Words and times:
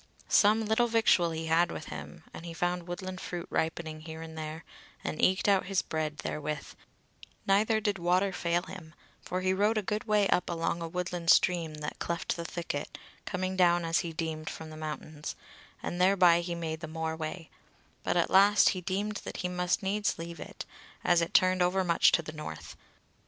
Some 0.29 0.65
little 0.65 0.87
victual 0.87 1.29
he 1.29 1.45
had 1.45 1.71
with 1.71 1.85
him, 1.89 2.23
and 2.33 2.43
he 2.43 2.55
found 2.55 2.87
woodland 2.87 3.21
fruit 3.21 3.45
ripening 3.51 3.99
here 3.99 4.23
and 4.23 4.35
there, 4.35 4.63
and 5.03 5.21
eked 5.21 5.47
out 5.47 5.67
his 5.67 5.83
bread 5.83 6.17
therewith; 6.23 6.73
neither 7.45 7.79
did 7.79 7.99
water 7.99 8.33
fail 8.33 8.63
him, 8.63 8.95
for 9.21 9.41
he 9.41 9.53
rode 9.53 9.77
a 9.77 9.83
good 9.83 10.05
way 10.05 10.27
up 10.29 10.49
along 10.49 10.81
a 10.81 10.87
woodland 10.87 11.29
stream 11.29 11.75
that 11.75 11.99
cleft 11.99 12.35
the 12.35 12.43
thicket, 12.45 12.97
coming 13.25 13.55
down 13.55 13.85
as 13.85 13.99
he 13.99 14.11
deemed 14.11 14.49
from 14.49 14.71
the 14.71 14.75
mountains, 14.75 15.35
and 15.83 16.01
thereby 16.01 16.39
he 16.41 16.55
made 16.55 16.79
the 16.79 16.87
more 16.87 17.15
way: 17.15 17.51
but 18.03 18.17
at 18.17 18.31
last 18.31 18.69
he 18.69 18.81
deemed 18.81 19.17
that 19.17 19.37
he 19.37 19.47
must 19.47 19.83
needs 19.83 20.17
leave 20.17 20.39
it, 20.39 20.65
as 21.03 21.21
it 21.21 21.31
turned 21.31 21.61
overmuch 21.61 22.11
to 22.11 22.23
the 22.23 22.31
north. 22.33 22.75